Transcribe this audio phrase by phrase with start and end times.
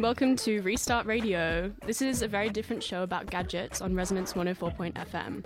[0.00, 1.70] And welcome to Restart Radio.
[1.84, 5.44] This is a very different show about gadgets on Resonance 104.fm.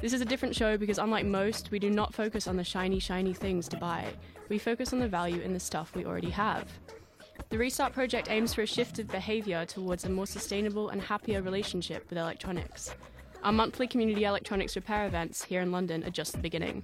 [0.00, 2.98] This is a different show because, unlike most, we do not focus on the shiny,
[2.98, 4.06] shiny things to buy.
[4.48, 6.66] We focus on the value in the stuff we already have.
[7.50, 11.40] The Restart project aims for a shift of behaviour towards a more sustainable and happier
[11.40, 12.92] relationship with electronics.
[13.44, 16.82] Our monthly community electronics repair events here in London are just the beginning.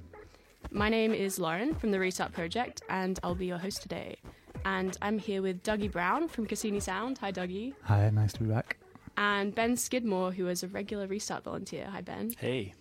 [0.71, 4.19] My name is Lauren from the Restart project, and I'll be your host today.
[4.65, 7.19] And I'm here with Dougie Brown from Cassini Sound.
[7.19, 7.75] Hi, Dougie.
[7.85, 8.77] Hi, nice to be back.
[9.17, 11.89] And Ben Skidmore, who is a regular Restart volunteer.
[11.91, 12.35] Hi, Ben.
[12.39, 12.75] Hey.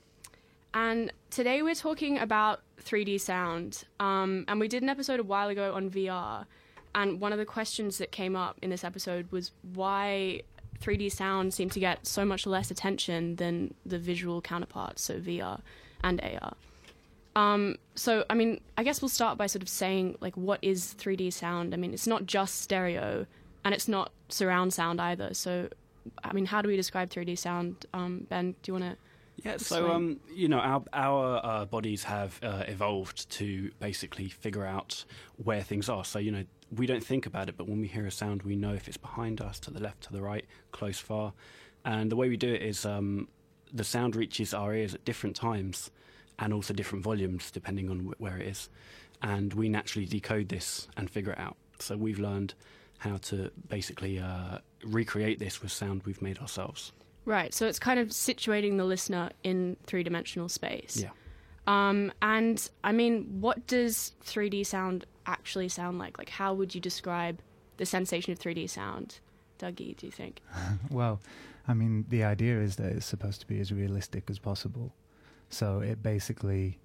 [0.73, 3.85] And today we're talking about 3D sound.
[3.99, 6.45] Um, and we did an episode a while ago on VR.
[6.93, 10.41] And one of the questions that came up in this episode was why
[10.79, 15.61] 3D sound seemed to get so much less attention than the visual counterparts, so VR
[16.03, 16.53] and AR.
[17.37, 20.95] Um, so, I mean, I guess we'll start by sort of saying, like, what is
[20.97, 21.75] 3D sound?
[21.75, 23.27] I mean, it's not just stereo,
[23.63, 25.35] and it's not surround sound either.
[25.35, 25.69] So,
[26.23, 27.85] I mean, how do we describe 3D sound?
[27.93, 28.97] Um, ben, do you want to?
[29.45, 34.65] Yeah, so um, you know, our our uh, bodies have uh, evolved to basically figure
[34.65, 35.05] out
[35.43, 36.03] where things are.
[36.03, 36.43] So you know,
[36.75, 38.97] we don't think about it, but when we hear a sound, we know if it's
[38.97, 41.33] behind us, to the left, to the right, close, far.
[41.85, 43.27] And the way we do it is um,
[43.71, 45.91] the sound reaches our ears at different times
[46.39, 48.69] and also different volumes depending on wh- where it is.
[49.21, 51.57] And we naturally decode this and figure it out.
[51.79, 52.53] So we've learned
[52.99, 56.91] how to basically uh, recreate this with sound we've made ourselves.
[57.25, 57.53] Right.
[57.53, 61.01] So it's kind of situating the listener in three dimensional space.
[61.01, 61.09] Yeah.
[61.67, 66.17] Um, and I mean, what does 3D sound actually sound like?
[66.17, 67.39] Like, how would you describe
[67.75, 69.19] the sensation of 3D sound?
[69.59, 70.41] Dougie, do you think?
[70.89, 71.19] well,
[71.67, 74.93] I mean, the idea is that it's supposed to be as realistic as possible.
[75.49, 76.79] So it basically,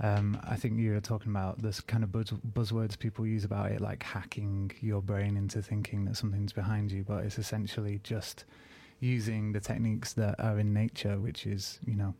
[0.00, 3.70] um, I think you were talking about this kind of buzz- buzzwords people use about
[3.70, 8.44] it, like hacking your brain into thinking that something's behind you, but it's essentially just
[9.00, 12.14] using the techniques that are in nature, which is, you know,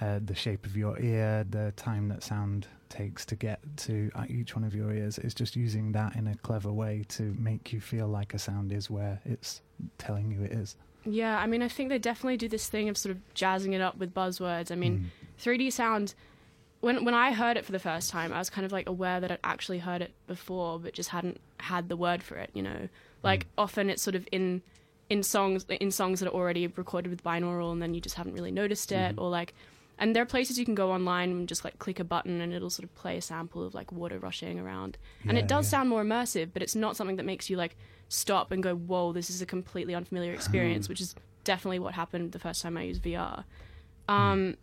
[0.00, 4.24] uh, the shape of your ear, the time that sound takes to get to uh,
[4.28, 5.18] each one of your ears.
[5.18, 8.72] It's just using that in a clever way to make you feel like a sound
[8.72, 9.60] is where it's
[9.98, 10.76] telling you it is.
[11.04, 13.80] Yeah, I mean, I think they definitely do this thing of sort of jazzing it
[13.80, 14.70] up with buzzwords.
[14.70, 15.42] I mean, Mm.
[15.42, 16.14] 3D sound.
[16.80, 19.20] When when I heard it for the first time, I was kind of like aware
[19.20, 22.50] that I'd actually heard it before, but just hadn't had the word for it.
[22.54, 22.88] You know,
[23.22, 24.62] like often it's sort of in
[25.10, 28.34] in songs in songs that are already recorded with binaural, and then you just haven't
[28.34, 29.54] really noticed it, or like.
[30.02, 32.52] And there are places you can go online and just like click a button, and
[32.52, 34.98] it'll sort of play a sample of like water rushing around,
[35.28, 35.70] and Yeah, it does yeah.
[35.78, 37.76] sound more immersive, but it's not something that makes you like
[38.08, 41.14] stop and go, "Whoa, this is a completely unfamiliar experience," which is
[41.44, 43.44] definitely what happened the first time I used VR.
[44.08, 44.56] Um,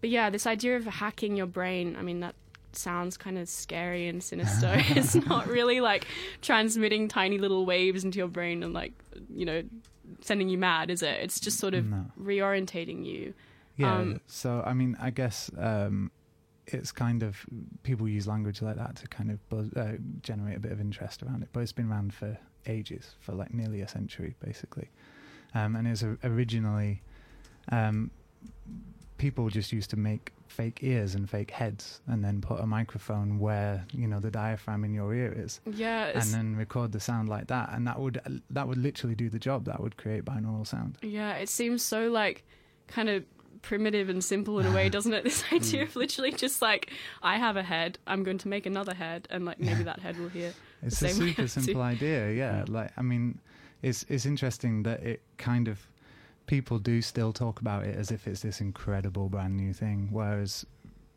[0.00, 2.36] But yeah, this idea of hacking your brain, I mean, that
[2.72, 4.72] sounds kind of scary and sinister.
[4.98, 6.06] it's not really like
[6.40, 8.92] transmitting tiny little waves into your brain and like,
[9.28, 9.62] you know,
[10.20, 11.18] sending you mad, is it?
[11.20, 12.06] It's just sort of No.
[12.20, 13.34] reorientating you.
[13.78, 13.96] Yeah.
[13.96, 16.10] Um, so I mean, I guess um,
[16.66, 17.38] it's kind of
[17.82, 21.22] people use language like that to kind of buzz, uh, generate a bit of interest
[21.22, 21.48] around it.
[21.52, 24.90] But it's been around for ages, for like nearly a century, basically.
[25.54, 27.00] Um, and it's originally
[27.72, 28.10] um,
[29.16, 33.38] people just used to make fake ears and fake heads, and then put a microphone
[33.38, 37.28] where you know the diaphragm in your ear is, Yeah, and then record the sound
[37.28, 39.64] like that, and that would that would literally do the job.
[39.66, 40.98] That would create binaural sound.
[41.02, 42.44] yeah, it seems so like
[42.86, 43.24] kind of
[43.62, 45.24] primitive and simple in a way, doesn't it?
[45.28, 46.90] This idea of literally just like,
[47.22, 50.18] I have a head, I'm going to make another head, and like maybe that head
[50.18, 50.52] will hear.
[50.82, 52.58] It's the a same super as you- simple idea, yeah.
[52.58, 52.64] Yeah.
[52.68, 53.40] Like, I mean,
[53.82, 55.78] it's it's interesting that it kind of
[56.46, 60.64] people do still talk about it as if it's this incredible brand new thing, whereas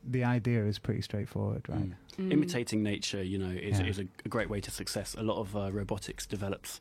[0.04, 1.92] the idea is pretty straightforward, right?
[1.92, 1.96] Mm.
[2.28, 2.34] Mm.
[2.34, 3.86] Imitating nature, you know, is, Yeah.
[3.86, 5.16] is a, a great way to success.
[5.18, 6.80] A lot of uh, robotics develops,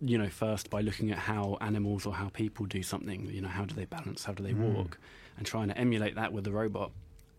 [0.00, 3.26] you know, first by looking at how animals or how people do something.
[3.30, 4.24] You know, how do they balance?
[4.24, 4.74] How do they Mm.
[4.74, 4.98] walk?
[5.36, 6.90] And trying to emulate that with the robot,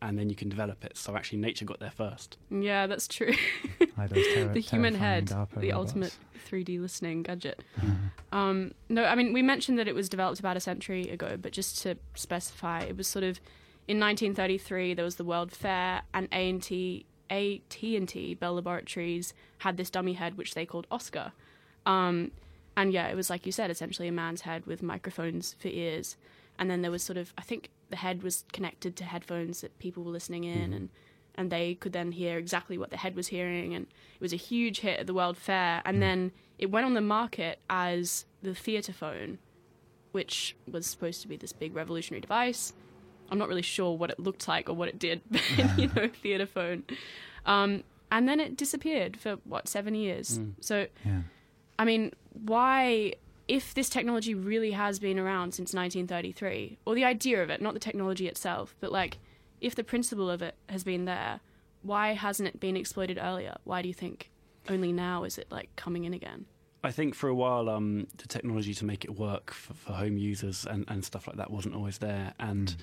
[0.02, 0.98] and then you can develop it.
[0.98, 2.38] So actually, nature got there first.
[2.50, 3.34] Yeah, that's true.
[3.98, 5.74] Like the human head, the robots.
[5.74, 6.18] ultimate
[6.50, 7.64] 3D listening gadget.
[7.80, 7.98] Mhm.
[8.32, 11.52] Um, no, I mean we mentioned that it was developed about a century ago, but
[11.52, 13.40] just to specify, it was sort of
[13.88, 20.14] in 1933 there was the World Fair, and A&T, AT&T Bell Laboratories had this dummy
[20.14, 21.34] head which they called Oscar.
[21.86, 22.32] Um,
[22.78, 26.16] and yeah, it was like you said, essentially a man's head with microphones for ears,
[26.58, 29.78] and then there was sort of I think the head was connected to headphones that
[29.80, 30.90] people were listening in, and
[31.36, 34.38] and they could then hear exactly what the head was hearing, and it was a
[34.38, 38.56] huge hit at the World Fair, and then it went on the market as the
[38.56, 39.40] theatre phone,
[40.12, 42.74] which was supposed to be this big revolutionary device.
[43.30, 45.42] I'm not really sure what it looked like or what it did, but
[45.78, 46.84] you know, theatre phone.
[47.46, 50.38] Um, and then it disappeared for what seven years.
[50.38, 50.54] Mm.
[50.60, 51.22] So Yeah.
[51.82, 53.14] I mean, why,
[53.48, 57.74] if this technology really has been around since 1933, or the idea of it, not
[57.74, 59.18] the technology itself, but like,
[59.62, 61.40] if the principle of it has been there,
[61.82, 63.56] why hasn't it been exploited earlier?
[63.64, 64.30] Why do you think
[64.70, 66.46] only now is it like coming in again?
[66.84, 70.20] I think for a while, um, the technology to make it work for, for home
[70.20, 72.36] users and, and stuff like that wasn't always there.
[72.40, 72.76] And Mm.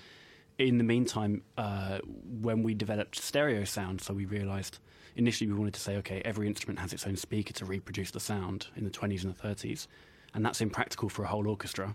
[0.58, 1.98] In the meantime, uh,
[2.40, 4.78] when we developed stereo sound, so we realised
[5.16, 8.20] initially we wanted to say, okay, every instrument has its own speaker to reproduce the
[8.20, 9.86] sound in the 20s and the 30s,
[10.34, 11.94] and that's impractical for a whole orchestra.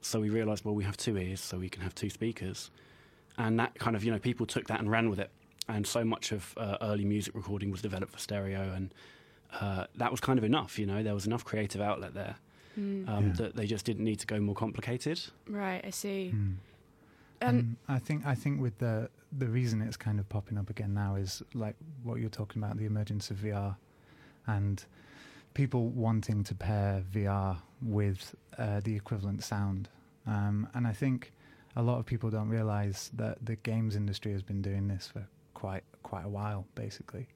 [0.00, 2.70] So we realised, well, we have two ears, so we can have two speakers,
[3.36, 5.30] and that kind of, you know, people took that and ran with it.
[5.68, 8.94] And so much of uh, early music recording was developed for stereo, and
[9.60, 10.78] uh, that was kind of enough.
[10.78, 12.36] You know, there was enough creative outlet there
[12.78, 13.08] Mm.
[13.08, 13.32] um, Yeah.
[13.32, 15.20] that they just didn't need to go more complicated.
[15.48, 16.30] Right, I see.
[16.32, 16.54] Mm.
[17.40, 20.70] And And I think I think with the the reason it's kind of popping up
[20.70, 23.76] again now is like what you're talking about the emergence of VR
[24.46, 24.84] and
[25.54, 29.88] people wanting to pair VR with uh, the equivalent sound.
[30.26, 31.32] Um, and I think
[31.76, 35.26] a lot of people don't realize that the games industry has been doing this for
[35.54, 37.28] quite quite a while, basically.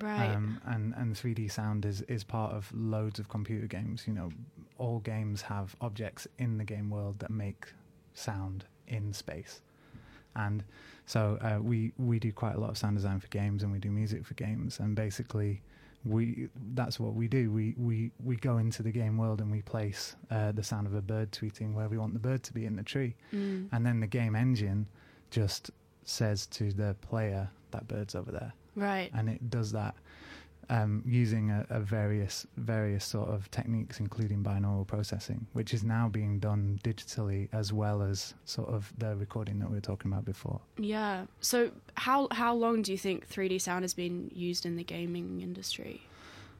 [0.00, 4.06] right, Um, and and 3D sound is is part of loads of computer games.
[4.06, 4.30] You know,
[4.78, 7.66] all games have objects in the game world that make
[8.14, 9.60] sound in space,
[10.36, 10.62] and
[11.06, 13.78] so uh, we we do quite a lot of sound design for games, and we
[13.78, 15.62] do music for games, and basically.
[16.02, 17.50] We that's what we do.
[17.50, 20.94] We we we go into the game world and we place uh, the sound of
[20.94, 23.68] a bird tweeting where we want the bird to be in the tree, mm.
[23.70, 24.86] and then the game engine
[25.30, 25.70] just
[26.04, 29.94] says to the player that bird's over there right, and it does that
[30.70, 36.08] um, using a, a various various sort of techniques, including binaural processing, which is now
[36.08, 40.24] being done digitally as well as sort of the recording that we were talking about
[40.24, 40.60] before.
[40.78, 41.26] yeah.
[41.40, 45.40] So how how long do you think 3D sound has been used in the gaming
[45.40, 46.02] industry?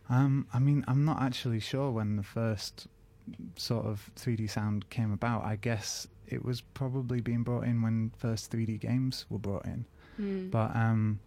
[0.09, 2.89] Um, I mean, I'm not actually sure when the first
[3.55, 5.45] sort of 3D sound came about.
[5.45, 9.85] I guess it was probably being brought in when first 3D games were brought in.
[10.21, 10.51] Mm.
[10.51, 11.21] but um,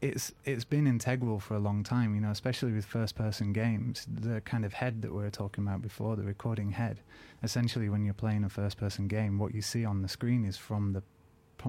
[0.00, 2.14] it's it's been integral for a long time.
[2.14, 5.82] You know, especially with first-person games, the kind of head that we were talking about
[5.82, 7.00] before, the recording head.
[7.42, 10.92] Essentially, when you're playing a first-person game, what you see on the screen is from
[10.92, 11.02] the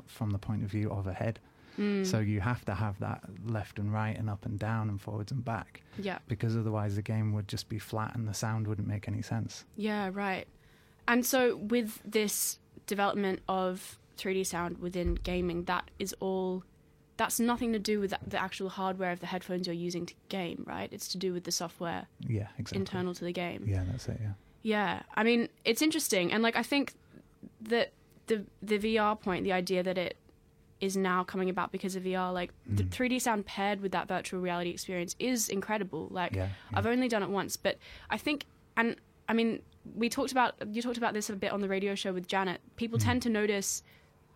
[0.06, 1.40] from the point of view of a head.
[1.80, 2.06] Mm.
[2.06, 5.32] So you have to have that left and right and up and down and forwards
[5.32, 8.88] and back yeah, because otherwise the game would just be flat and the sound wouldn't
[8.88, 9.64] make any sense.
[9.76, 10.48] yeah, right.
[11.08, 16.64] And so with this development of 3D sound within gaming, that is all.
[17.18, 20.14] That's nothing to do with the- the actual hardware of the headphones you're using to
[20.30, 20.88] game, right?
[20.92, 22.80] It's to do with the software Yeah, exactly.
[22.80, 23.66] internal to the game.
[23.68, 24.20] Yeah, that's it.
[24.22, 24.34] Yeah.
[24.62, 26.94] Yeah, I mean, it's interesting, and like I think
[27.62, 27.92] that
[28.28, 30.18] the the VR point, the idea that it
[30.80, 32.90] is now coming about because of VR, like the Mm.
[32.92, 36.08] 3D sound paired with that virtual reality experience is incredible.
[36.12, 36.50] Like Yeah.
[36.74, 37.78] I've only done it once, but
[38.12, 38.96] I think, and
[39.28, 39.62] I mean,
[39.96, 42.62] we talked about you talked about this a bit on the radio show with Janet.
[42.76, 43.04] People Mm.
[43.04, 43.82] tend to notice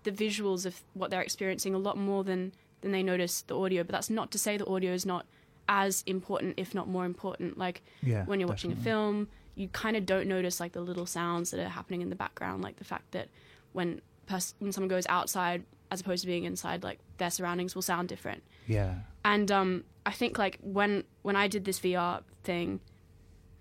[0.04, 3.84] the visuals of what they're experiencing a lot more than than they notice the audio.
[3.84, 5.26] But that's not to say the audio is not
[5.70, 7.58] as important, if not more important.
[7.58, 8.26] Like yeah.
[8.26, 11.60] when you're watching a film, you kind of don't notice like the little sounds that
[11.60, 13.30] are happening in the background, like the fact that
[13.74, 17.82] when pers- when someone goes outside as opposed to being inside, like their surroundings will
[17.82, 18.44] sound different.
[18.68, 18.96] Yeah.
[19.26, 22.80] And um, I think like when when I did this VR thing,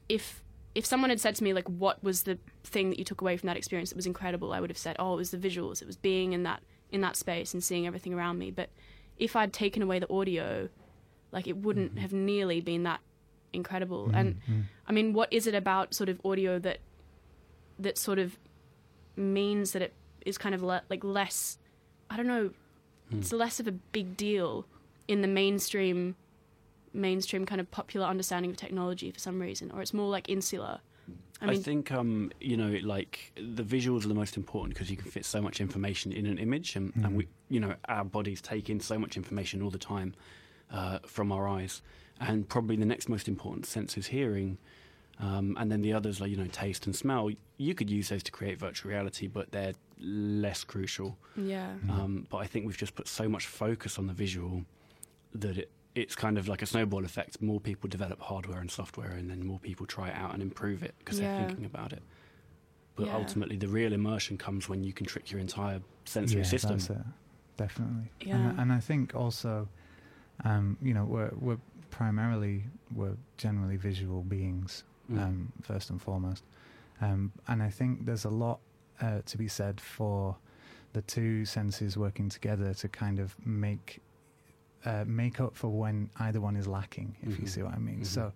[0.08, 0.42] if
[0.74, 3.36] if someone had said to me like what was the thing that you took away
[3.36, 5.82] from that experience that was incredible, I would have said, oh, it was the visuals,
[5.82, 8.50] it was being in that in that space and seeing everything around me.
[8.50, 8.70] But
[9.20, 10.68] if I'd taken away the audio,
[11.30, 13.00] like it wouldn't have nearly been that
[13.52, 14.10] incredible.
[14.12, 16.78] And Mm, I mean, what is it about sort of audio that
[17.78, 18.36] that sort of
[19.16, 19.92] means that it
[20.26, 21.58] is kind of le- like less?
[22.08, 22.50] I don't know.
[23.12, 24.66] It's less of a big deal
[25.08, 26.14] in the mainstream,
[26.92, 30.80] mainstream kind of popular understanding of technology for some reason, or it's more like insular.
[31.42, 34.96] I I, think um, you know, like the visuals are the most important because you
[34.96, 38.40] can fit so much information in an image, and, and we, you know, our bodies
[38.42, 40.14] take in so much information all the time
[40.70, 41.82] uh, from our eyes,
[42.20, 44.58] and probably the next most important sense is hearing,
[45.18, 47.30] um, and then the others like you know, taste and smell.
[47.56, 51.18] You could use those to create virtual reality, but they're less crucial.
[51.36, 54.64] yeah, Um, but I think we've just put so much focus on the visual
[55.34, 57.42] that it, it's kind of like a snowball effect.
[57.42, 60.82] More people develop hardware and software, and then more people try it out and improve
[60.82, 61.36] it because Yeah.
[61.38, 62.02] they're thinking about it.
[62.96, 63.16] But Yeah.
[63.16, 66.78] ultimately, the real immersion comes when you can trick your entire sensory yeah, system.
[66.78, 66.98] That's it.
[67.56, 68.10] Definitely.
[68.20, 68.36] Yeah.
[68.36, 69.68] And, and I think also,
[70.44, 71.58] um, you know, we're we're
[71.90, 75.18] primarily we're generally visual beings Mm.
[75.22, 76.44] um, first and foremost,
[77.00, 78.60] um, and I think there's a lot
[79.00, 80.36] uh, to be said for
[80.92, 84.00] the two senses working together to kind of make
[84.84, 87.48] uh, make up for when either one is lacking, if you Mhm.
[87.48, 88.00] see what I mean.
[88.00, 88.06] Mhm.
[88.06, 88.32] So.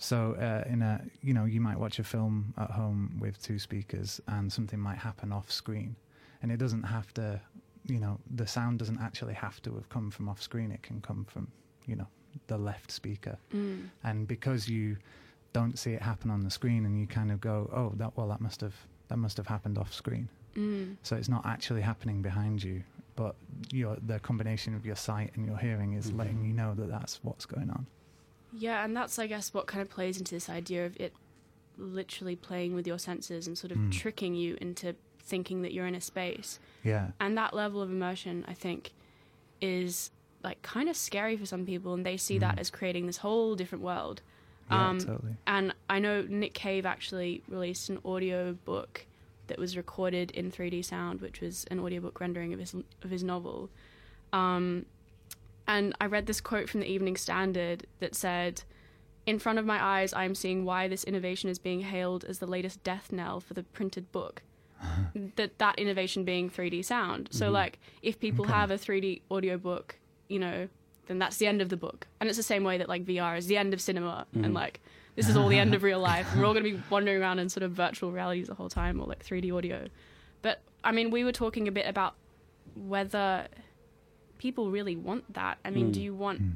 [0.00, 3.58] So uh, in a you know you might watch a film at home with two
[3.58, 5.96] speakers and something might happen off screen,
[6.40, 7.40] and it doesn't have to,
[7.86, 10.70] you know, the sound doesn't actually have to have come from off screen.
[10.70, 11.48] It can come from
[11.86, 12.06] you know
[12.46, 13.88] the left speaker, Mm.
[14.04, 14.98] and because you
[15.52, 18.28] don't see it happen on the screen and you kind of go, oh that well
[18.28, 18.76] that must have
[19.08, 20.28] that must have happened off screen.
[20.54, 20.96] Mm.
[21.02, 22.84] So it's not actually happening behind you,
[23.18, 23.34] but
[23.72, 26.18] your the combination of your sight and your hearing is Mhm.
[26.18, 27.86] letting you know that that's what's going on.
[28.52, 31.12] Yeah, and that's I guess what kind of plays into this idea of it
[31.76, 33.92] literally playing with your senses and sort of Mm.
[33.92, 36.58] tricking you into thinking that you're in a space.
[36.84, 37.10] Yeah.
[37.20, 38.92] And that level of immersion, I think,
[39.60, 40.10] is
[40.44, 42.60] like kind of scary for some people, and they see that Mm.
[42.60, 44.22] as creating this whole different world.
[44.70, 45.36] Yeah, Um, totally.
[45.46, 49.06] And I know Nick Cave actually released an audio book
[49.48, 53.22] that was recorded in 3D sound, which was an audiobook rendering of his of his
[53.24, 53.68] novel.
[54.32, 54.86] Um,
[55.66, 58.62] and I read this quote from the Evening Standard that said,
[59.26, 62.38] "In front of my eyes, I am seeing why this innovation is being hailed as
[62.38, 64.42] the latest death knell for the printed book."
[65.34, 67.28] that that innovation being 3D sound.
[67.32, 67.52] So Mhm.
[67.52, 68.52] like, if people Okay.
[68.54, 69.96] have a 3D audiobook,
[70.28, 70.68] you know,
[71.06, 72.06] then that's the end of the book.
[72.20, 74.44] And it's the same way that like VR is the end of cinema Mhm.
[74.44, 74.80] and like
[75.18, 76.26] this is all the end of real life.
[76.36, 79.00] We're all going to be wandering around in sort of virtual realities the whole time
[79.00, 79.88] or like 3D audio.
[80.42, 82.14] But I mean, we were talking a bit about
[82.74, 83.48] whether
[84.38, 85.58] people really want that.
[85.64, 85.92] I mean, Mm.
[85.92, 86.52] do you want Mm.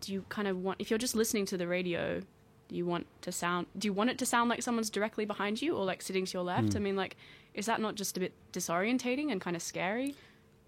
[0.00, 2.20] do you kind of want if you're just listening to the radio,
[2.68, 5.62] do you want to sound do you want it to sound like someone's directly behind
[5.62, 6.70] you or like sitting to your left?
[6.70, 6.76] Mm.
[6.76, 7.16] I mean, like
[7.54, 10.14] is that not just a bit disorientating and kind of scary?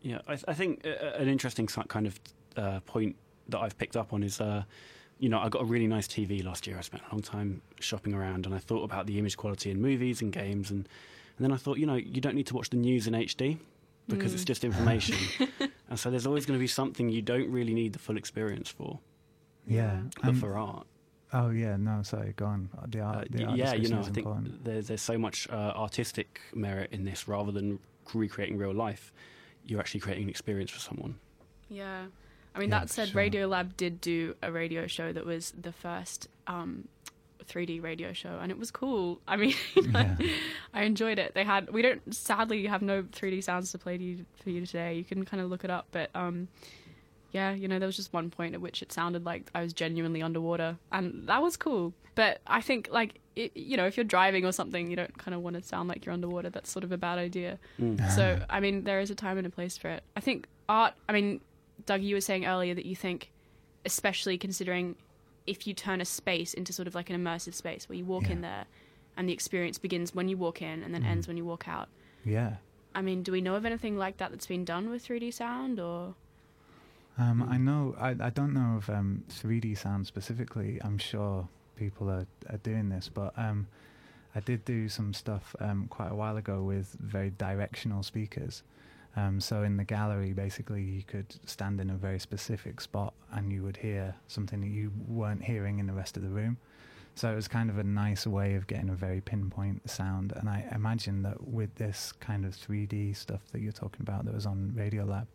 [0.02, 2.18] Yeah, I, I think uh, an interesting kind of
[2.56, 3.16] uh, point
[3.50, 4.64] that I've picked up on is, uh,
[5.20, 6.76] you know, I got a really nice TV last year.
[6.78, 9.80] I spent a long time shopping around, and I thought about the image quality in
[9.80, 10.88] movies and games, and
[11.36, 13.58] and then I thought, you know, you don't need to watch the news in HD
[14.08, 14.46] because it's Mm.
[14.52, 15.16] just information,
[15.88, 18.68] and so there's always going to be something you don't really need the full experience
[18.68, 18.98] for,
[19.66, 20.02] Yeah.
[20.22, 20.86] but Um, for art.
[21.32, 22.68] oh yeah, no, sorry, go on.
[22.88, 24.64] The art, Uh, the art yeah, you know, I think important.
[24.64, 27.78] there's, there's so much uh, artistic merit in this rather than
[28.12, 29.12] recreating real life.
[29.66, 31.14] You're actually creating an experience for someone.
[31.68, 32.06] Yeah.
[32.54, 33.22] I mean, Yeah, that said, sure.
[33.22, 36.88] Radiolab did do a radio show that was the first um,
[37.46, 39.20] 3D radio show, and it was cool.
[39.26, 40.16] I mean, Yeah.
[40.74, 41.34] I enjoyed it.
[41.34, 44.66] They had we don't sadly have no 3D sounds to play to you, for you
[44.66, 44.94] today.
[44.94, 46.48] You can kind of look it up, but um,
[47.32, 49.72] yeah, you know, there was just one point at which it sounded like I was
[49.72, 51.92] genuinely underwater, and that was cool.
[52.16, 55.34] But I think like it, you know, if you're driving or something, you don't kind
[55.34, 56.50] of want to sound like you're underwater.
[56.50, 57.58] That's sort of a bad idea.
[57.80, 58.10] Mm.
[58.14, 60.02] So, I mean, there is a time and a place for it.
[60.16, 61.40] I think art, I mean,
[61.86, 63.30] Doug, you were saying earlier that you think,
[63.84, 64.96] especially considering
[65.46, 68.30] if you turn a space into sort of like an immersive space where you walk
[68.30, 68.66] in there
[69.16, 71.06] and the experience begins when you walk in and then Mhm.
[71.10, 71.88] ends when you walk out.
[72.24, 72.56] Yeah.
[72.94, 75.80] I mean, do we know of anything like that that's been done with 3D sound
[75.80, 76.14] or?
[77.18, 77.50] Um, Mm.
[77.50, 77.94] I know.
[77.98, 80.80] I, I don't know of um, 3D sound specifically.
[80.82, 83.66] I'm sure people are, are doing this, but um,
[84.34, 88.62] I did do some stuff um, quite a while ago with very directional speakers.
[89.16, 93.52] Um, so in the gallery, basically, you could stand in a very specific spot and
[93.52, 96.58] you would hear something that you weren't hearing in the rest of the room.
[97.16, 100.32] So it was kind of a nice way of getting a very pinpoint sound.
[100.36, 104.34] And I imagine that with this kind of 3D stuff that you're talking about that
[104.34, 105.26] was on Radiolab,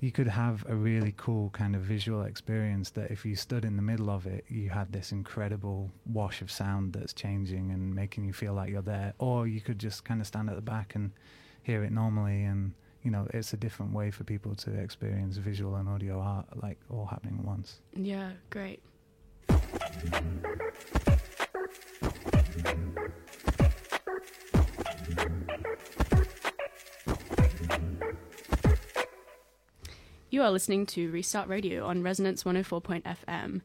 [0.00, 3.76] you could have a really cool kind of visual experience that if you stood in
[3.76, 8.24] the middle of it, you had this incredible wash of sound that's changing and making
[8.24, 9.14] you feel like you're there.
[9.18, 11.12] Or you could just kind of stand at the back and
[11.64, 12.44] hear it normally.
[12.44, 16.46] And, you know, it's a different way for people to experience visual and audio art,
[16.62, 17.80] like all happening at once.
[17.94, 18.80] Yeah, great.
[30.30, 33.60] You are listening to Restart Radio on Resonance 104.fm.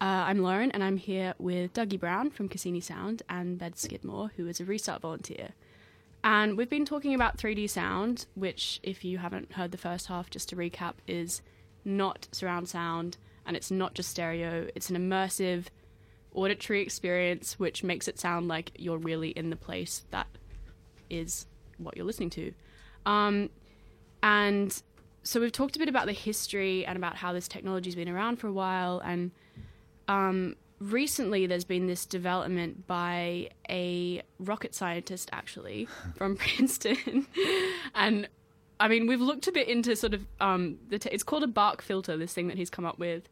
[0.00, 4.30] Uh, I'm Lauren, and I'm here with Dougie Brown from Cassini Sound and Ben Skidmore,
[4.36, 5.50] who is a Restart volunteer.
[6.24, 10.30] And we've been talking about 3D sound, which, if you haven't heard the first half,
[10.30, 11.42] just to recap, is
[11.84, 15.66] not surround sound and it's not just stereo, it's an immersive
[16.34, 20.26] auditory experience which makes it sound like you're really in the place that
[21.10, 21.46] is
[21.78, 22.52] what you're listening to.
[23.04, 23.50] Um,
[24.22, 24.80] and
[25.24, 28.36] so we've talked a bit about the history and about how this technology's been around
[28.36, 29.32] for a while and
[30.08, 30.56] um,
[30.90, 37.26] recently there's been this development by a rocket scientist actually from Princeton.
[37.94, 38.28] And
[38.80, 41.46] I mean we've looked a bit into sort of um, the t- it's called a
[41.46, 43.28] BACCH filter this thing that he's come up with.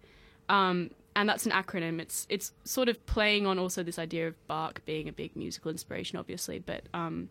[0.49, 2.01] Um, and that's an acronym.
[2.01, 5.71] It's it's sort of playing on also this idea of Bach being a big musical
[5.71, 7.31] inspiration obviously but um,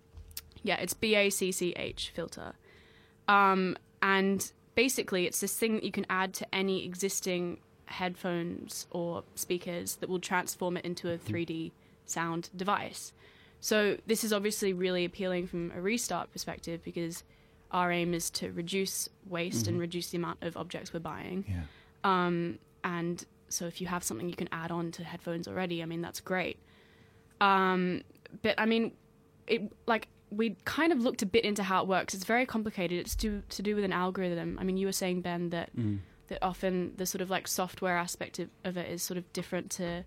[0.64, 2.54] yeah it's B-A-C-C-H filter.
[3.28, 9.24] Um, and basically it's this thing that you can add to any existing headphones or
[9.36, 11.72] speakers that will transform it into a 3D
[12.06, 13.14] sound device.
[13.60, 17.24] So this is obviously really appealing from a restart perspective because
[17.72, 21.46] our aim is to reduce waste and reduce the amount of objects we're buying.
[21.48, 21.62] Yeah.
[22.04, 25.86] Um, and so if you have something you can add on to headphones already, I
[25.86, 26.58] mean that's great.
[27.42, 28.04] Um,
[28.42, 28.94] but I mean,
[29.48, 32.14] it like we kind of looked a bit into how it works.
[32.14, 33.00] It's very complicated.
[33.00, 34.58] It's to to do with an algorithm.
[34.60, 36.00] I mean, you were saying Ben that Mm.
[36.30, 39.70] That often the sort of like software aspect of, of it is sort of different
[39.72, 40.04] to.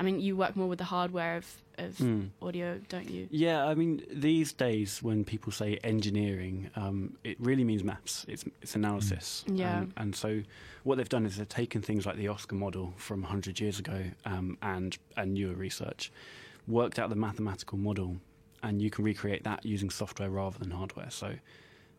[0.00, 2.30] I mean, you work more with the hardware of of Mm.
[2.42, 3.28] audio, don't you?
[3.30, 8.24] Yeah, I mean, these days when people say engineering, um, it really means maths.
[8.28, 9.44] It's it's analysis.
[9.46, 9.78] Yeah.
[9.80, 10.42] Um, and so
[10.82, 14.04] what they've done is they've taken things like the Oscar model from 100 years ago
[14.24, 16.10] um, and and newer research,
[16.66, 18.16] worked out the mathematical model,
[18.62, 21.10] and you can recreate that using software rather than hardware.
[21.10, 21.34] So.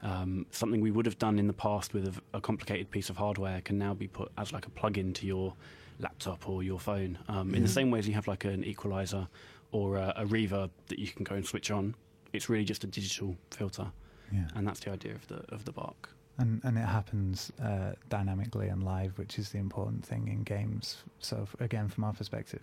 [0.02, 3.18] Um, something we would have done in the past with a, a complicated piece of
[3.18, 5.54] hardware can now be put as like a plug-in to your
[6.00, 7.18] laptop or your phone.
[7.28, 7.74] Um, In the Mhm.
[7.74, 9.28] same way as you have like an equalizer
[9.72, 11.96] or a, a reverb that you can go and switch on.
[12.32, 13.92] It's really just a digital filter,
[14.32, 14.48] Yeah.
[14.56, 16.10] and that's the idea of the of the BACCH.
[16.38, 21.04] And and it happens uh, dynamically and live, which is the important thing in games.
[21.20, 22.62] So f- again, from our perspective,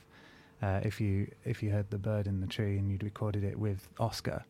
[0.62, 3.58] uh, if you if you heard the bird in the tree and you'd recorded it
[3.58, 4.42] with Oscar,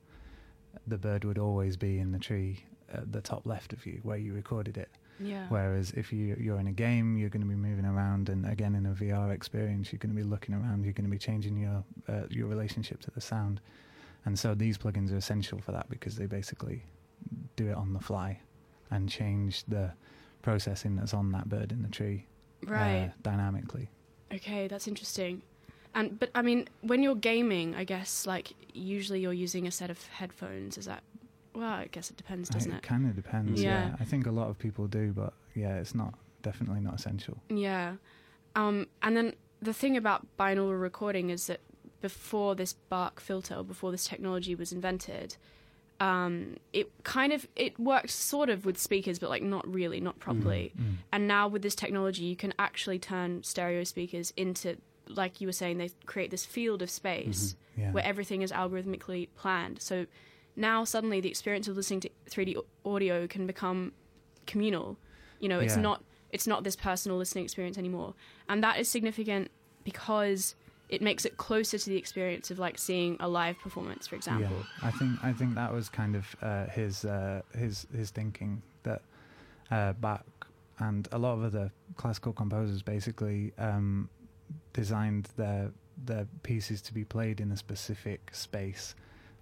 [0.87, 4.17] the bird would always be in the tree at the top left of you where
[4.17, 4.89] you recorded it.
[5.19, 5.47] Yeah.
[5.49, 8.75] Whereas if you you're in a game, you're going to be moving around, and again
[8.75, 10.85] in a VR experience, you're going to be looking around.
[10.85, 13.61] You're going to be changing your uh, your relationship to the sound,
[14.27, 16.83] and so these plugins are essential for that because they basically
[17.57, 18.41] do it on the fly
[18.91, 19.93] and change the
[20.43, 22.27] processing that's on that bird in the tree
[22.69, 23.13] uh, right.
[23.23, 23.89] dynamically.
[24.33, 25.43] Okay, that's interesting.
[25.95, 29.91] And but I mean, when you're gaming, I guess like usually you're using a set
[29.91, 30.77] of headphones.
[30.77, 31.03] Is that?
[31.57, 32.83] Well, I guess it depends, doesn't it it?
[32.83, 33.63] kind of depends.
[33.63, 33.89] Yeah.
[33.89, 33.97] Yeah.
[33.99, 37.39] I think a lot of people do, but yeah, it's not definitely not essential.
[37.49, 37.95] Yeah.
[38.55, 41.61] Um, and then the thing about binaural recording is that
[42.03, 45.37] before this BACCH filter, or before this technology was invented,
[45.99, 50.19] um, it kind of it worked sort of with speakers, but like not really, not
[50.19, 50.73] properly.
[50.79, 50.95] Mm.
[51.13, 54.77] And now with this technology, you can actually turn stereo speakers into,
[55.09, 57.93] like you were saying, they create this field of space Yeah.
[57.93, 59.81] where everything is algorithmically planned.
[59.81, 60.07] So
[60.57, 63.93] now suddenly the experience of listening to 3D audio can become
[64.47, 64.99] communal.
[65.39, 65.83] You know, it's Yeah.
[65.83, 68.15] not it's not this personal listening experience anymore.
[68.49, 69.51] And that is significant
[69.85, 70.57] because
[70.89, 74.57] it makes it closer to the experience of like seeing a live performance, for example.
[74.83, 78.63] Yeah, I think I think that was kind of uh, his uh, his his thinking
[78.83, 79.03] that
[79.71, 80.25] uh, Bach
[80.79, 84.11] and a lot of other classical composers basically um,
[84.73, 85.71] designed their
[86.05, 88.95] their pieces to be played in a specific space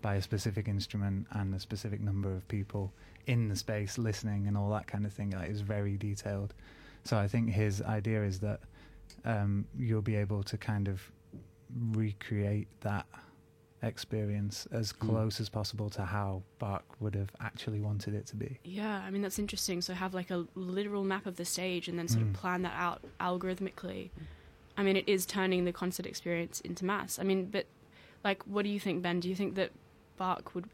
[0.05, 2.93] by a specific instrument and a specific number of people
[3.27, 5.31] in the space listening and all that kind of thing.
[5.31, 6.53] Like, is very detailed.
[7.05, 8.61] So I think his idea is that
[9.25, 11.11] um, you'll be able to kind of
[11.93, 13.07] recreate that
[13.83, 14.99] experience as Mm.
[15.09, 18.59] close as possible to how Bach would have actually wanted it to be.
[18.63, 19.81] Yeah, I mean that's interesting.
[19.81, 22.29] So have like a literal map of the stage and then sort Mm.
[22.29, 24.11] of plan that out algorithmically.
[24.77, 27.19] I mean, it is turning the concert experience into mass.
[27.19, 27.67] I mean, but
[28.23, 29.21] like, what do you think, Ben?
[29.21, 29.71] Do you think that
[30.17, 30.67] Bach would?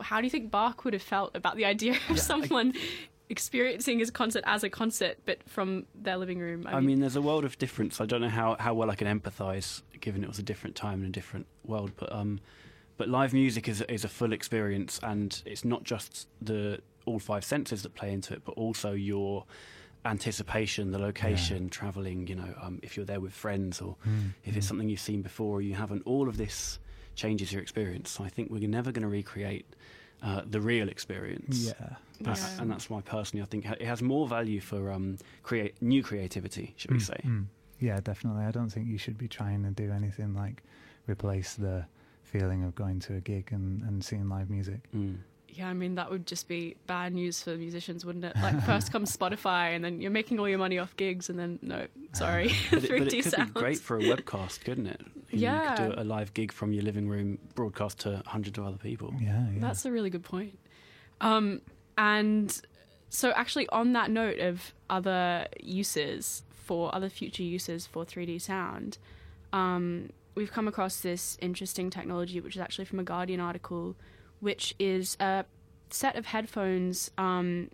[0.00, 2.74] How do you think Bach would have felt about the idea of Yeah, I- someone
[3.28, 6.66] experiencing his concert as a concert, but from their living room?
[6.66, 8.00] I mean, there's a world of difference.
[8.00, 11.00] I don't know how, how well I can empathise, given it was a different time
[11.00, 11.92] and a different world.
[11.96, 12.40] But um,
[12.96, 17.44] but live music is is a full experience, and it's not just the all five
[17.44, 19.44] senses that play into it, but also your
[20.04, 22.26] anticipation, the location, travelling.
[22.26, 23.96] You know, um, if you're there with friends, or
[24.44, 24.68] if it's Mm.
[24.68, 26.02] something you've seen before, or you haven't.
[26.06, 26.78] All of this
[27.20, 28.08] changes your experience.
[28.10, 29.66] So I think we're never going to recreate
[30.22, 31.56] uh, the real experience.
[31.68, 31.96] Yeah.
[32.20, 32.62] That's, Yeah.
[32.62, 36.66] And that's why personally I think it has more value for um, create new creativity,
[36.76, 37.20] should we Mm, say?
[37.24, 37.46] mm.
[37.88, 38.44] Yeah, definitely.
[38.44, 40.62] I don't think you should be trying to do anything like
[41.06, 41.86] replace the
[42.22, 44.80] feeling of going to a gig and, and seeing live music.
[44.94, 45.16] Mm.
[45.52, 48.34] Yeah, I mean that would just be bad news for musicians, wouldn't it?
[48.42, 51.58] Like first comes Spotify, and then you're making all your money off gigs, and then
[51.62, 53.50] no, sorry, But, it, but 3D it could sounds.
[53.52, 55.00] be great for a webcast, couldn't it?
[55.02, 55.74] You, know, you Yeah.
[55.76, 59.12] could do a live gig from your living room, broadcast to hundreds of other people.
[59.20, 59.60] Yeah, yeah.
[59.60, 60.58] That's a really good point.
[61.20, 61.60] Um,
[61.98, 62.60] and
[63.08, 68.98] so, actually, on that note of other uses for other future uses for 3D sound,
[69.52, 73.96] um, we've come across this interesting technology, which is actually from a Guardian article,
[74.40, 75.44] which is a
[75.90, 77.10] set of headphones.
[77.18, 77.70] Um,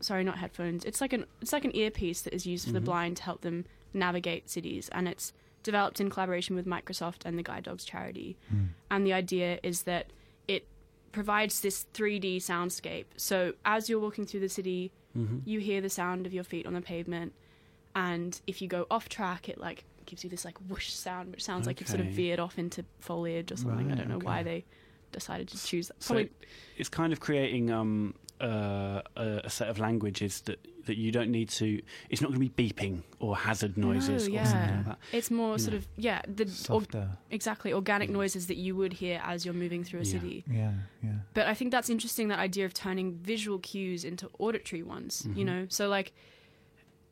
[0.00, 0.84] sorry, not headphones.
[0.84, 2.84] It's like an it's like an earpiece that is used for the Mhm.
[2.84, 7.42] blind to help them navigate cities, and it's developed in collaboration with Microsoft and the
[7.42, 8.68] Guide Dogs charity Mm.
[8.90, 10.06] and the idea is that
[10.48, 10.66] it
[11.12, 13.04] provides this 3D soundscape.
[13.16, 15.38] So as you're walking through the city, Mm-hmm.
[15.44, 17.34] you hear the sound of your feet on the pavement,
[17.94, 21.44] and if you go off track, it like gives you this like whoosh sound, which
[21.44, 23.90] sounds like you've sort of veered off into foliage or something.
[23.92, 24.64] I don't know why they
[25.12, 26.02] decided to choose that.
[26.02, 26.26] So
[26.76, 31.30] it's kind of creating um, uh, a, a set of languages that, that you don't
[31.30, 31.80] need to.
[32.08, 34.76] It's not going to be beeping or hazard noises No, or something yeah.
[34.78, 34.98] like that.
[35.12, 35.78] it's more you sort know.
[35.78, 37.08] of yeah, the or, Softer.
[37.30, 40.10] exactly organic noises that you would hear as you're moving through a Yeah.
[40.12, 40.44] city.
[40.50, 41.10] Yeah, yeah.
[41.34, 45.42] But I think that's interesting that idea of turning visual cues into auditory ones, you
[45.44, 45.46] Mhm.
[45.46, 45.66] know?
[45.68, 46.12] So, like,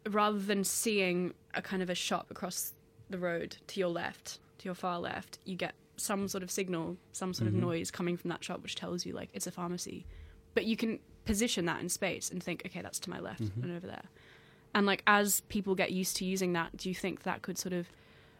[0.08, 2.72] rather than seeing a kind of a shop across
[3.10, 6.96] the road to your left, to your far left, you get some sort of signal,
[7.12, 7.54] some sort Mhm.
[7.56, 10.06] of noise coming from that shop which tells you, like, it's a pharmacy.
[10.54, 13.62] But you can position that in space and think, okay, that's to my left Mhm.
[13.64, 14.04] and over there.
[14.74, 17.72] And, like, as people get used to using that, do you think that could sort
[17.74, 17.90] of,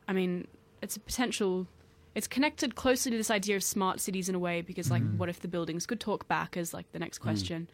[0.07, 0.47] I mean,
[0.81, 1.66] it's a potential
[2.14, 5.18] it's connected closely to this idea of smart cities in a way because like Mhm.
[5.18, 7.23] what if the buildings could talk back as like the next Mm.
[7.23, 7.71] question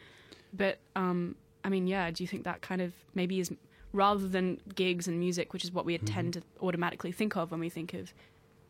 [0.53, 3.51] but um i mean yeah do you think that kind of maybe is
[3.93, 6.05] rather than gigs and music which is what we Mhm.
[6.05, 8.13] tend to automatically think of when we think of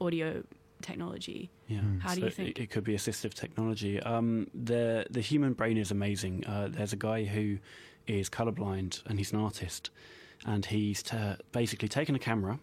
[0.01, 0.45] audio
[0.85, 1.79] technology Yeah.
[1.81, 2.01] Mm.
[2.01, 2.51] How do you think?
[2.51, 4.01] It, it could be assistive technology.
[4.01, 6.45] Um, the the human brain is amazing.
[6.47, 7.59] Uh, there's a guy who
[8.07, 9.91] is colorblind and he's an artist,
[10.47, 12.59] and he's ta basically taken a camera,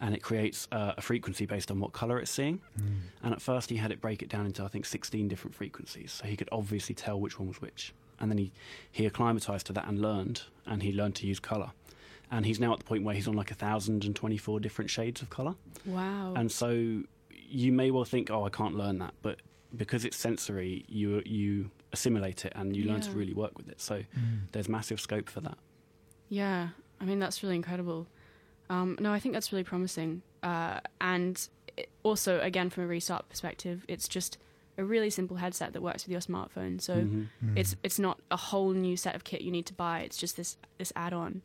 [0.00, 2.60] and it creates uh, a frequency based on what color it's seeing.
[2.78, 3.00] Mm.
[3.22, 6.12] And at first, he had it break it down into I think 16 different frequencies,
[6.12, 7.94] so he could obviously tell which one was which.
[8.20, 8.52] And then he
[8.92, 11.70] he acclimatized to that and learned, and he learned to use color.
[12.30, 14.90] And he's now at the point where he's on like a thousand and twenty-four different
[14.90, 15.54] shades of color.
[15.84, 17.02] wow And so
[17.48, 19.40] you may well think, oh, I can't learn that, but
[19.76, 23.80] because it's sensory, you you assimilate it and you learn to really work with it.
[23.80, 24.40] So Mm.
[24.52, 25.58] there's massive scope for that.
[26.28, 26.68] yeah
[27.00, 28.06] i mean that's really incredible
[28.70, 33.28] um no i think that's really promising uh and it, also again from a restart
[33.28, 34.38] perspective it's just
[34.78, 37.26] a really simple headset that works with your smartphone so Mhm.
[37.44, 37.56] Mm.
[37.60, 40.00] It's it's not a whole new set of kit you need to buy.
[40.00, 41.42] It's just this this add-on.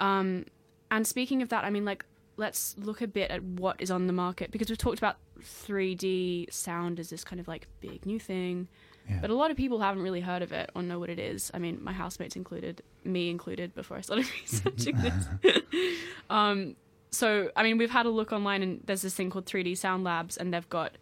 [0.00, 0.46] Um,
[0.90, 2.04] and speaking of that, I mean, like,
[2.36, 6.52] let's look a bit at what is on the market because we've talked about 3D
[6.52, 8.68] sound as this kind of like big new thing,
[9.08, 9.18] yeah.
[9.20, 11.50] but a lot of people haven't really heard of it or know what it is.
[11.54, 15.54] I mean, my housemates included, me included, before I started researching this.
[16.30, 16.76] um,
[17.10, 20.04] so, I mean, we've had a look online, and there's this thing called 3D Sound
[20.04, 20.92] Labs, and they've got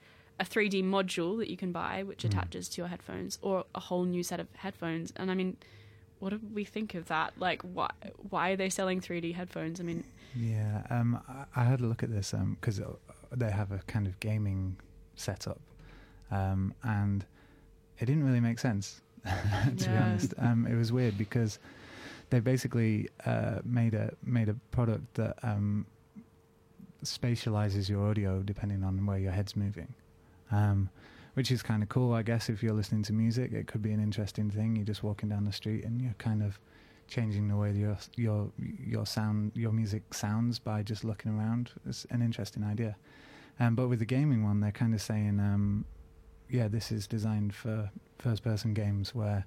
[0.41, 2.31] a 3D module that you can buy, which Mm.
[2.31, 5.13] attaches to your headphones, or a whole new set of headphones.
[5.17, 5.57] And I mean,
[6.21, 7.35] what do we think of that?
[7.39, 7.91] Like, why
[8.31, 9.81] why are they selling 3D headphones?
[9.81, 10.05] I mean,
[10.35, 12.81] Yeah, um, I, I had a look at this because
[13.35, 14.77] they have a kind of gaming
[15.15, 15.61] setup,
[16.31, 17.25] um, and
[17.99, 19.01] it didn't really make sense.
[19.77, 21.59] to be honest, um, it was weird because
[22.31, 25.87] they basically uh, made a made a product that um,
[27.05, 29.95] spatializes your audio depending on where your head's moving.
[30.51, 30.91] Um,
[31.39, 32.49] which is kind of cool, I guess.
[32.49, 34.75] If you're listening to music, it could be an interesting thing.
[34.75, 36.59] You're just walking down the street and you're kind of
[37.07, 41.71] changing the way your your your sound your music sounds by just looking around.
[41.87, 42.97] It's an interesting idea.
[43.61, 45.85] Um, but with the gaming one, they're kind of saying, um,
[46.51, 49.47] yeah, this is designed for first-person games where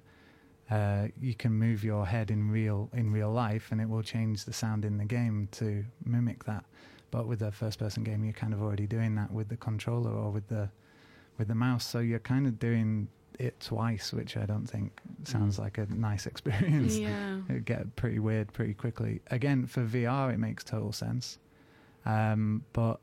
[0.70, 4.46] uh, you can move your head in real in real life, and it will change
[4.46, 6.64] the sound in the game to mimic that.
[7.10, 10.30] But with a first-person game, you're kind of already doing that with the controller or
[10.30, 10.70] with the
[11.38, 11.84] with the mouse.
[11.86, 14.92] So you're kind of doing it twice, which I don't think
[15.24, 15.60] sounds Mm.
[15.60, 16.96] like a nice experience.
[16.98, 19.20] yeah, It get pretty weird pretty quickly.
[19.30, 21.38] Again, for VR, it makes total sense.
[22.04, 23.00] Um, but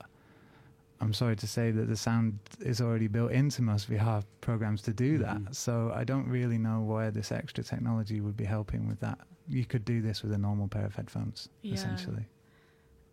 [1.02, 4.94] I'm sorry to say that the sound is already built into most VR programs to
[4.94, 5.38] do that.
[5.38, 5.56] Mhm.
[5.56, 9.20] So I don't really know where this extra technology would be helping with that.
[9.48, 11.74] You could do this with a normal pair of headphones, Yeah.
[11.76, 12.26] essentially.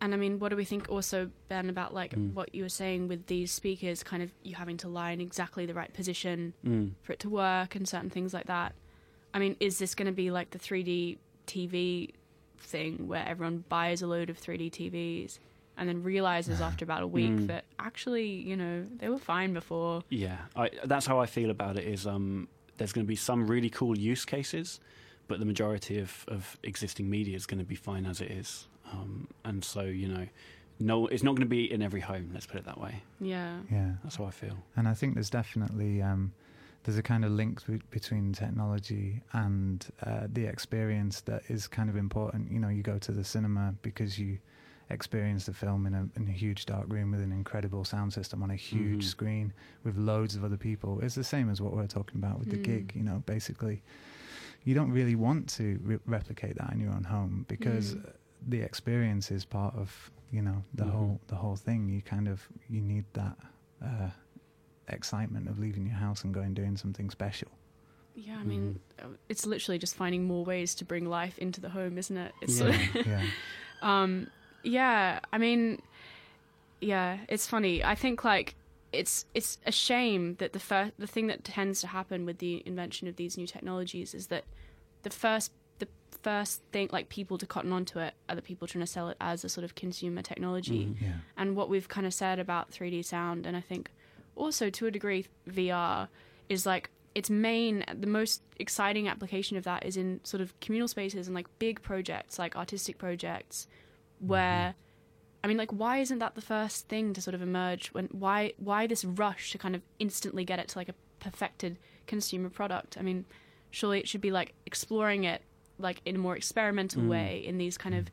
[0.01, 2.33] And I mean, what do we think also, Ben, about like Mm.
[2.33, 5.65] what you were saying with these speakers, kind of you having to lie in exactly
[5.65, 6.91] the right position Mm.
[7.01, 8.73] for it to work and certain things like that.
[9.33, 12.11] I mean, is this going to be like the 3D TV
[12.59, 15.39] thing where everyone buys a load of 3D TVs
[15.77, 17.47] and then realizes after about a week Mm.
[17.47, 20.03] that actually, you know, they were fine before?
[20.09, 21.85] Yeah, I, that's how I feel about it.
[21.85, 24.79] Is um, there's going to be some really cool use cases,
[25.27, 28.67] but the majority of, of existing media is going to be fine as it is.
[28.91, 30.27] Um, and so you know,
[30.79, 32.29] no, it's not going to be in every home.
[32.33, 33.01] Let's put it that way.
[33.19, 33.57] Yeah.
[33.71, 33.93] Yeah.
[34.03, 34.57] That's how I feel.
[34.75, 36.33] And I think there's definitely um,
[36.83, 41.89] there's a kind of link be- between technology and uh, the experience that is kind
[41.89, 42.51] of important.
[42.51, 44.37] You know, you go to the cinema because you
[44.89, 48.41] experience the film in a, in a huge dark room with an incredible sound system
[48.41, 49.09] on a huge Mhm.
[49.09, 51.01] screen with loads of other people.
[51.01, 52.63] It's the same as what we're talking about with the Mm.
[52.63, 52.93] gig.
[52.95, 53.83] You know, basically,
[54.63, 58.13] you don't really want to re- replicate that in your own home because Mm.
[58.45, 60.91] The experience is part of you know the Mhm.
[60.91, 61.87] whole the whole thing.
[61.89, 63.37] You kind of you need that.
[63.83, 64.09] Uh,
[64.89, 67.49] excitement of leaving your house and going doing something special.
[68.15, 71.69] Yeah, I mean, uh, it's literally just finding more ways to bring life into the
[71.69, 72.33] home, isn't it?
[72.41, 72.71] It's Yeah.
[72.71, 73.23] sort of- yeah.
[73.81, 74.27] um,
[74.63, 75.81] yeah, I mean,
[76.81, 77.83] yeah, it's funny.
[77.83, 78.55] I think like
[78.93, 82.63] it's it's a shame that the first the thing that tends to happen with the
[82.65, 84.45] invention of these new technologies is that
[85.03, 85.57] the first the
[86.23, 89.17] first thing like people to cotton onto it are the people trying to sell it
[89.19, 90.85] as a sort of consumer technology.
[90.85, 91.01] Mhm.
[91.01, 91.13] Yeah.
[91.35, 93.91] And what we've kind of said about 3D sound, and I think
[94.35, 96.09] also to a degree VR,
[96.49, 100.87] is like its main, the most exciting application of that is in sort of communal
[100.87, 103.67] spaces and like big projects, like artistic projects,
[104.19, 104.75] where.
[105.43, 107.89] I mean, like, why isn't that the first thing to sort of emerge?
[107.89, 111.77] When why why this rush to kind of instantly get it to like a perfected
[112.05, 112.97] consumer product?
[112.99, 113.23] I mean,
[113.69, 115.43] surely it should be like exploring it
[115.79, 117.09] like in a more experimental Mm.
[117.09, 118.07] way in these kind of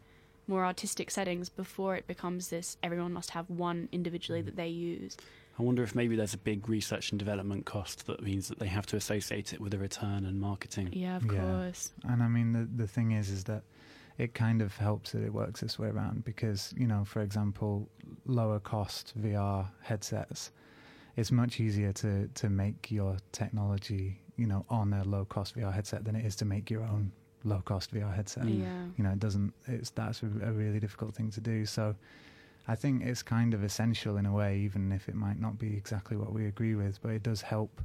[0.47, 5.17] more artistic settings before it becomes this everyone must have one individually that they use.
[5.59, 8.67] I wonder if maybe there's a big research and development cost that means that they
[8.67, 10.91] have to associate it with a return and marketing.
[10.93, 11.41] Yeah, of Yeah.
[11.41, 11.93] course.
[12.03, 13.63] And I mean, the the thing is, is that
[14.19, 17.89] it kind of helps that it works this way around because you know, for example,
[18.27, 20.51] lower cost VR headsets.
[21.17, 25.73] It's much easier to to make your technology, you know, on a low cost VR
[25.73, 27.13] headset than it is to make your own
[27.45, 28.49] low cost VR headset.
[28.49, 28.85] Yeah.
[28.97, 29.53] You know, it doesn't.
[29.67, 31.67] It's that's a, a really difficult thing to do.
[31.67, 31.95] So.
[32.67, 35.77] I think it's kind of essential in a way, even if it might not be
[35.77, 37.83] exactly what we agree with, but it does help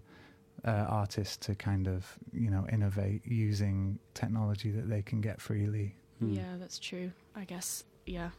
[0.65, 5.95] uh, artists to kind of, you know, innovate using technology that they can get freely.
[6.23, 6.35] Mm.
[6.35, 7.11] Yeah, that's true.
[7.35, 7.83] I guess.
[8.05, 8.29] Yeah.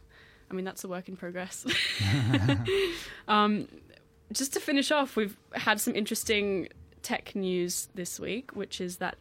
[0.49, 1.65] I mean, that's a work in progress.
[3.27, 3.67] um,
[4.31, 6.69] just to finish off, we've had some interesting
[7.01, 9.17] tech news this week, which is that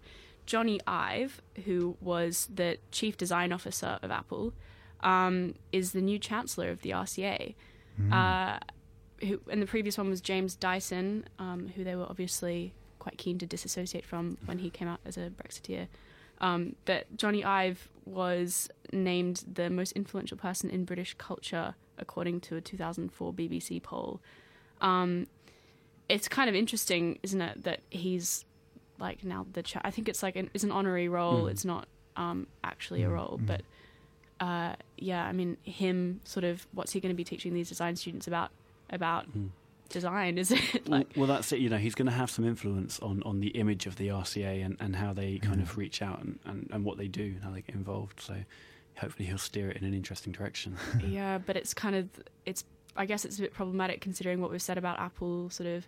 [0.51, 4.53] Jony Ive, who was the chief design officer of Apple,
[5.01, 7.55] um, is the new chancellor of the RCA.
[8.01, 8.13] Mm.
[8.13, 8.59] Uh,
[9.25, 13.39] who, and the previous one was James Dyson, um, who they were obviously quite keen
[13.39, 15.87] to disassociate from when he came out as a Brexiteer.
[16.41, 22.57] Um, but Jony Ive was named the most influential person in British culture according to
[22.57, 24.21] a 2004 BBC poll.
[24.81, 25.29] Um,
[26.09, 28.47] it's kind of interesting, isn't it, that he's
[29.01, 31.45] like now the cha- I think it's like an, it's an honorary role.
[31.45, 31.51] Mm.
[31.51, 31.87] It's not
[32.17, 33.47] um, actually a Mm, role, mm.
[33.47, 33.63] but
[34.41, 37.97] uh, yeah, I mean, him sort of what's he going to be teaching these design
[37.97, 38.51] students about
[38.91, 39.51] about Mm.
[39.89, 40.39] design?
[40.39, 41.61] Is it like well, that's it.
[41.61, 44.65] You know, he's going to have some influence on, on the image of the RCA
[44.65, 47.43] and, and how they kind of reach out and, and, and what they do and
[47.45, 48.21] how they get involved.
[48.21, 48.37] So
[48.97, 50.77] hopefully he'll steer it in an interesting direction.
[51.07, 52.09] yeah, but it's kind of
[52.47, 52.65] it's
[52.97, 55.87] I guess it's a bit problematic considering what we've said about Apple sort of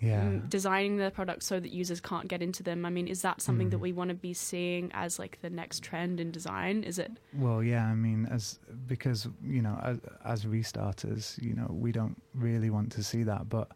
[0.00, 0.38] yeah.
[0.48, 2.84] designing the products so that users can't get into them.
[2.84, 3.80] I mean, is that something that Mm.
[3.82, 6.82] we want to be seeing as like the next trend in design?
[6.84, 7.12] Is it?
[7.34, 12.20] Well, yeah, I mean, as because you know, as, as restarters, you know, we don't
[12.34, 13.48] really want to see that.
[13.48, 13.68] But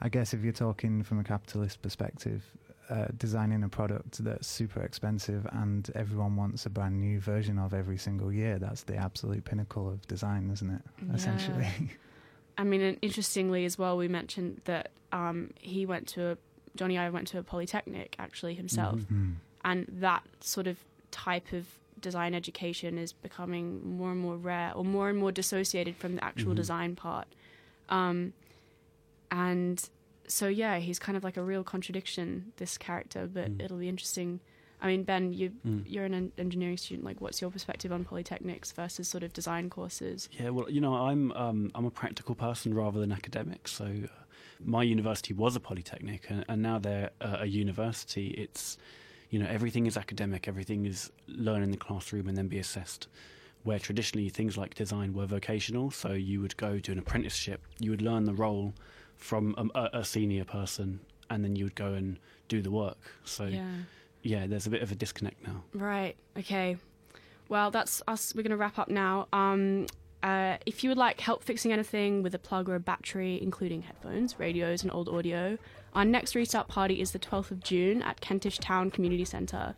[0.00, 2.42] I guess if you're talking from a capitalist perspective,
[2.88, 7.72] uh, designing a product that's super expensive and everyone wants a brand new version of
[7.72, 10.82] every single year, that's the absolute pinnacle of design, isn't it?
[11.06, 11.14] Yeah.
[11.14, 11.68] Essentially.
[12.60, 16.36] I mean, and interestingly as well, we mentioned that um, he went to a,
[16.78, 19.06] Jony Ive went to a polytechnic actually himself, Mhm.
[19.08, 19.30] Hmm.
[19.64, 20.76] and that sort of
[21.10, 21.64] type of
[22.00, 23.66] design education is becoming
[23.98, 26.56] more and more rare or more and more dissociated from the actual Mhm.
[26.56, 27.28] design part.
[27.88, 28.32] Um,
[29.30, 29.88] and
[30.26, 33.62] so yeah, he's kind of like a real contradiction, this character, but Mm.
[33.64, 34.40] it'll be interesting.
[34.82, 35.84] I mean, Ben, you Mm.
[35.86, 37.04] you're an engineering student.
[37.04, 40.28] Like, what's your perspective on polytechnics versus sort of design courses?
[40.32, 43.68] Yeah, well, you know, I'm um, I'm a practical person rather than academic.
[43.68, 44.06] So, uh,
[44.64, 48.28] my university was a polytechnic, and, and now they're uh, a university.
[48.28, 48.78] It's,
[49.30, 50.48] you know, everything is academic.
[50.48, 53.06] Everything is learn in the classroom and then be assessed.
[53.62, 57.90] Where traditionally things like design were vocational, so you would go to an apprenticeship, you
[57.90, 58.72] would learn the role
[59.18, 62.96] from a, a, a senior person, and then you would go and do the work.
[63.24, 63.66] So, yeah.
[64.22, 64.46] Yeah.
[64.46, 65.62] there's a bit of a disconnect now.
[65.74, 66.16] Right.
[66.38, 66.76] Okay.
[67.48, 68.34] Well, that's us.
[68.34, 69.26] We're going to wrap up now.
[69.32, 69.86] Um,
[70.22, 73.82] uh, if you would like help fixing anything with a plug or a battery, including
[73.82, 75.58] headphones, radios, and old audio,
[75.94, 79.74] our next restart party is the 12th of June at Kentish Town Community Centre.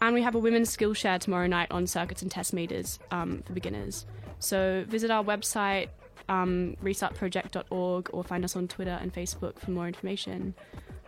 [0.00, 3.42] And we have a women's skill share tomorrow night on circuits and test meters um,
[3.44, 4.06] for beginners.
[4.38, 5.88] So visit our website,
[6.28, 10.54] um, restartproject.org, or find us on Twitter and Facebook for more information.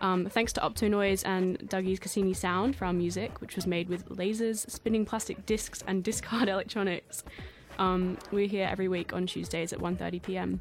[0.01, 3.89] Um, thanks to Opto Noise and Dougie's Cassini Sound for our music, which was made
[3.89, 7.23] with lasers, spinning plastic discs, and discard electronics.
[7.79, 10.61] Um, we're here every week on Tuesdays at 1.30 p.m.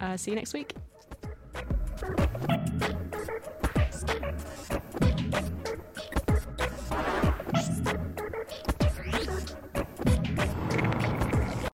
[0.00, 0.74] Uh, see you next week.